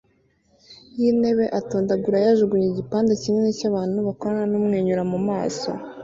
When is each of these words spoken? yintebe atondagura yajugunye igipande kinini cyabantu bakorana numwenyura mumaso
yintebe 0.99 1.45
atondagura 1.59 2.17
yajugunye 2.25 2.67
igipande 2.69 3.11
kinini 3.21 3.57
cyabantu 3.59 3.97
bakorana 4.07 4.45
numwenyura 4.49 5.01
mumaso 5.11 5.71